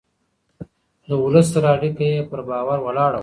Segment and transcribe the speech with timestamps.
[1.07, 3.19] د ولس سره اړيکه يې پر باور ولاړه وه.